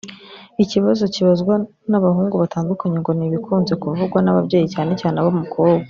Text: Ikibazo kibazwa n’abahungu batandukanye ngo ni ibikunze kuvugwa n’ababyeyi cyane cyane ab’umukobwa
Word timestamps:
Ikibazo 0.63 1.03
kibazwa 1.13 1.53
n’abahungu 1.89 2.35
batandukanye 2.43 2.97
ngo 2.99 3.11
ni 3.13 3.25
ibikunze 3.27 3.73
kuvugwa 3.81 4.19
n’ababyeyi 4.21 4.67
cyane 4.75 4.91
cyane 5.01 5.15
ab’umukobwa 5.19 5.79